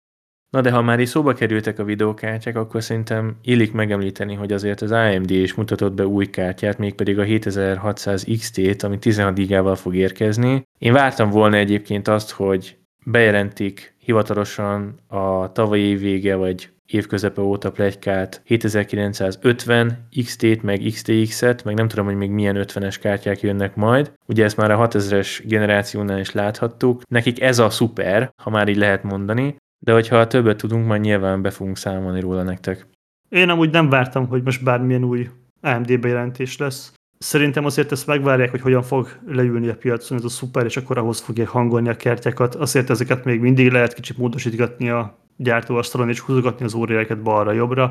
Na 0.49 0.61
de 0.61 0.71
ha 0.71 0.81
már 0.81 0.99
is 0.99 1.09
szóba 1.09 1.33
kerültek 1.33 1.79
a 1.79 1.83
videókártyák, 1.83 2.55
akkor 2.55 2.83
szerintem 2.83 3.35
illik 3.41 3.71
megemlíteni, 3.71 4.33
hogy 4.33 4.53
azért 4.53 4.81
az 4.81 4.91
AMD 4.91 5.31
is 5.31 5.53
mutatott 5.53 5.93
be 5.93 6.07
új 6.07 6.25
kártyát, 6.25 6.77
mégpedig 6.77 7.19
a 7.19 7.23
7600 7.23 8.25
XT-t, 8.37 8.83
ami 8.83 8.99
16 8.99 9.33
gigával 9.33 9.75
fog 9.75 9.95
érkezni. 9.95 10.63
Én 10.77 10.93
vártam 10.93 11.29
volna 11.29 11.55
egyébként 11.57 12.07
azt, 12.07 12.31
hogy 12.31 12.76
bejelentik 13.11 13.95
hivatalosan 13.97 14.99
a 15.07 15.51
tavalyi 15.51 15.81
év 15.81 15.99
vége 15.99 16.35
vagy 16.35 16.69
évközepe 16.85 17.41
óta 17.41 17.71
plegykált 17.71 18.41
7950 18.45 20.07
XT-t, 20.23 20.61
meg 20.63 20.81
XTX-et, 20.91 21.63
meg 21.63 21.75
nem 21.75 21.87
tudom, 21.87 22.05
hogy 22.05 22.15
még 22.15 22.29
milyen 22.29 22.65
50-es 22.67 22.95
kártyák 23.01 23.41
jönnek 23.41 23.75
majd. 23.75 24.13
Ugye 24.25 24.43
ezt 24.43 24.57
már 24.57 24.71
a 24.71 24.87
6000-es 24.87 25.41
generációnál 25.45 26.19
is 26.19 26.31
láthattuk. 26.31 27.01
Nekik 27.09 27.41
ez 27.41 27.59
a 27.59 27.69
szuper, 27.69 28.31
ha 28.43 28.49
már 28.49 28.67
így 28.67 28.77
lehet 28.77 29.03
mondani, 29.03 29.55
de 29.79 29.93
hogyha 29.93 30.27
többet 30.27 30.57
tudunk, 30.57 30.87
majd 30.87 31.01
nyilván 31.01 31.41
be 31.41 31.49
fogunk 31.49 31.77
számolni 31.77 32.19
róla 32.19 32.43
nektek. 32.43 32.87
Én 33.29 33.49
amúgy 33.49 33.69
nem 33.69 33.89
vártam, 33.89 34.27
hogy 34.27 34.43
most 34.43 34.63
bármilyen 34.63 35.03
új 35.03 35.29
AMD 35.61 35.99
bejelentés 35.99 36.57
lesz. 36.57 36.93
Szerintem 37.17 37.65
azért 37.65 37.91
ezt 37.91 38.07
megvárják, 38.07 38.51
hogy 38.51 38.61
hogyan 38.61 38.83
fog 38.83 39.07
leülni 39.27 39.67
a 39.67 39.75
piacon 39.75 40.17
ez 40.17 40.23
a 40.23 40.29
szuper, 40.29 40.65
és 40.65 40.77
akkor 40.77 40.97
ahhoz 40.97 41.19
fogják 41.19 41.47
hangolni 41.47 41.89
a 41.89 41.95
kertjeket. 41.95 42.55
Azért 42.55 42.89
ezeket 42.89 43.25
még 43.25 43.39
mindig 43.39 43.71
lehet 43.71 43.93
kicsit 43.93 44.17
módosítgatni 44.17 44.89
a 44.89 45.17
gyártóasztalon, 45.37 46.09
és 46.09 46.19
húzogatni 46.19 46.65
az 46.65 46.73
óriáket 46.73 47.21
balra-jobbra. 47.21 47.83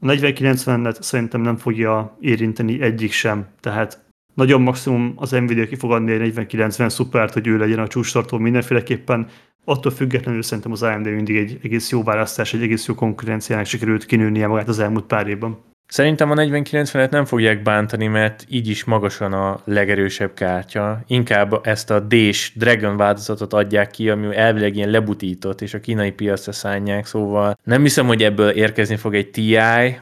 A 0.00 0.06
4090-et 0.06 1.02
szerintem 1.02 1.40
nem 1.40 1.56
fogja 1.56 2.16
érinteni 2.20 2.80
egyik 2.80 3.12
sem, 3.12 3.46
tehát 3.60 4.04
nagyon 4.34 4.62
maximum 4.62 5.12
az 5.16 5.30
Nvidia 5.30 5.66
ki 5.66 5.74
fog 5.74 5.92
adni 5.92 6.12
egy 6.12 6.18
4090 6.18 6.88
szupert, 6.88 7.32
hogy 7.32 7.46
ő 7.46 7.56
legyen 7.56 7.78
a 7.78 7.86
csúcstartó 7.86 8.38
mindenféleképpen. 8.38 9.28
Attól 9.64 9.92
függetlenül 9.92 10.42
szerintem 10.42 10.72
az 10.72 10.82
AMD 10.82 11.06
mindig 11.06 11.36
egy 11.36 11.58
egész 11.62 11.90
jó 11.90 12.02
választás, 12.02 12.54
egy 12.54 12.62
egész 12.62 12.86
jó 12.86 12.94
konkurenciának 12.94 13.66
sikerült 13.66 14.04
kinőnie 14.04 14.46
magát 14.46 14.68
az 14.68 14.78
elmúlt 14.78 15.04
pár 15.04 15.26
évben. 15.26 15.58
Szerintem 15.90 16.30
a 16.30 16.34
4090-et 16.34 17.10
nem 17.10 17.24
fogják 17.24 17.62
bántani, 17.62 18.06
mert 18.06 18.44
így 18.48 18.68
is 18.68 18.84
magasan 18.84 19.32
a 19.32 19.60
legerősebb 19.64 20.34
kártya. 20.34 21.00
Inkább 21.06 21.66
ezt 21.66 21.90
a 21.90 22.00
D-s 22.00 22.52
Dragon 22.56 22.96
változatot 22.96 23.52
adják 23.52 23.90
ki, 23.90 24.10
ami 24.10 24.36
elvileg 24.36 24.76
ilyen 24.76 24.90
lebutított, 24.90 25.60
és 25.60 25.74
a 25.74 25.80
kínai 25.80 26.10
piacra 26.10 26.52
szánják, 26.52 27.06
szóval 27.06 27.56
nem 27.64 27.82
hiszem, 27.82 28.06
hogy 28.06 28.22
ebből 28.22 28.48
érkezni 28.48 28.96
fog 28.96 29.14
egy 29.14 29.30
TI, 29.30 29.58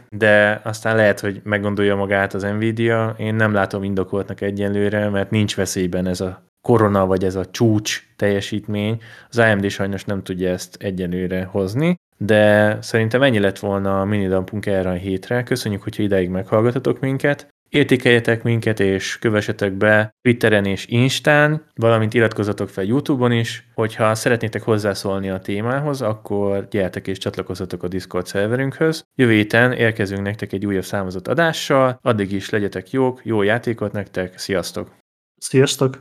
de 0.08 0.60
aztán 0.64 0.96
lehet, 0.96 1.20
hogy 1.20 1.40
meggondolja 1.44 1.96
magát 1.96 2.34
az 2.34 2.42
Nvidia. 2.42 3.14
Én 3.18 3.34
nem 3.34 3.52
látom 3.52 3.82
indokoltnak 3.82 4.40
egyenlőre, 4.40 5.08
mert 5.08 5.30
nincs 5.30 5.56
veszélyben 5.56 6.06
ez 6.06 6.20
a 6.20 6.42
korona, 6.60 7.06
vagy 7.06 7.24
ez 7.24 7.34
a 7.34 7.46
csúcs 7.50 8.02
teljesítmény. 8.16 9.00
Az 9.30 9.38
AMD 9.38 9.70
sajnos 9.70 10.04
nem 10.04 10.22
tudja 10.22 10.50
ezt 10.50 10.76
egyenlőre 10.80 11.44
hozni, 11.44 11.96
de 12.18 12.76
szerintem 12.80 13.22
ennyi 13.22 13.38
lett 13.38 13.58
volna 13.58 14.00
a 14.00 14.04
minidampunk 14.04 14.66
erre 14.66 14.90
a 14.90 14.94
hétre. 14.94 15.42
Köszönjük, 15.42 15.82
hogyha 15.82 16.02
ideig 16.02 16.28
meghallgatatok 16.28 17.00
minket. 17.00 17.48
Értékeljetek 17.68 18.42
minket, 18.42 18.80
és 18.80 19.18
kövessetek 19.18 19.72
be 19.72 20.14
Twitteren 20.20 20.64
és 20.64 20.86
Instán, 20.86 21.64
valamint 21.74 22.14
iratkozzatok 22.14 22.68
fel 22.68 22.84
YouTube-on 22.84 23.32
is. 23.32 23.68
Hogyha 23.74 24.14
szeretnétek 24.14 24.62
hozzászólni 24.62 25.30
a 25.30 25.38
témához, 25.38 26.02
akkor 26.02 26.68
gyertek 26.70 27.06
és 27.06 27.18
csatlakozzatok 27.18 27.82
a 27.82 27.88
Discord 27.88 28.26
szerverünkhöz. 28.26 29.04
Jövő 29.14 29.32
héten 29.32 29.72
érkezünk 29.72 30.22
nektek 30.22 30.52
egy 30.52 30.66
újabb 30.66 30.84
számozott 30.84 31.28
adással, 31.28 31.98
addig 32.02 32.32
is 32.32 32.50
legyetek 32.50 32.90
jók, 32.90 33.20
jó 33.24 33.42
játékot 33.42 33.92
nektek, 33.92 34.38
sziasztok! 34.38 34.96
Sziasztok! 35.36 35.98